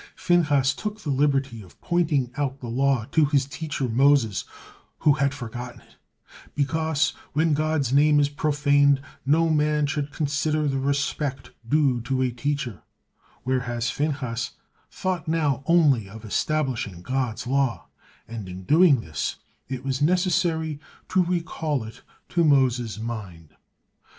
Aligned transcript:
Phinehas 0.15 0.73
took 0.73 1.01
the 1.01 1.11
liberty 1.11 1.61
of 1.61 1.79
pointing 1.79 2.31
out 2.35 2.59
the 2.59 2.67
law 2.69 3.05
to 3.11 3.25
his 3.25 3.45
teacher 3.45 3.87
Moses 3.87 4.45
who 5.01 5.13
had 5.13 5.31
forgotten 5.31 5.81
it, 5.81 5.97
because, 6.55 7.11
"when 7.33 7.53
God's 7.53 7.93
name 7.93 8.19
is 8.19 8.27
profaned, 8.27 8.99
no 9.27 9.51
man 9.51 9.85
should 9.85 10.11
consider 10.11 10.67
the 10.67 10.79
respect 10.79 11.51
due 11.69 12.01
to 12.01 12.23
a 12.23 12.31
teacher," 12.31 12.81
wherefore 13.45 13.79
Phinehas 13.79 14.53
thought 14.89 15.27
now 15.27 15.61
only 15.67 16.09
of 16.09 16.25
establishing 16.25 17.03
God's 17.03 17.45
law, 17.45 17.85
and 18.27 18.49
in 18.49 18.63
doing 18.63 19.01
this 19.01 19.35
it 19.69 19.83
was 19.85 20.01
necessary 20.01 20.79
to 21.09 21.23
recall 21.23 21.83
it 21.83 22.01
to 22.29 22.43
Moses' 22.43 22.97
mind. 22.99 23.55